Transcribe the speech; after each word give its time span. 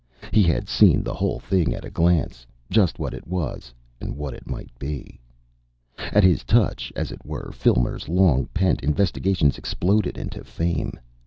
He 0.31 0.41
had 0.41 0.67
seen 0.67 1.03
the 1.03 1.13
whole 1.13 1.37
thing 1.39 1.75
at 1.75 1.85
a 1.85 1.91
glance, 1.91 2.47
just 2.71 2.97
what 2.97 3.13
it 3.13 3.27
was 3.27 3.71
and 3.99 4.17
what 4.17 4.33
it 4.33 4.49
might 4.49 4.71
be. 4.79 5.19
At 5.99 6.23
his 6.23 6.43
touch, 6.43 6.91
as 6.95 7.11
it 7.11 7.23
were, 7.23 7.51
Filmer's 7.51 8.09
long 8.09 8.47
pent 8.47 8.81
investigations 8.81 9.59
exploded 9.59 10.17
into 10.17 10.43
fame. 10.43 10.93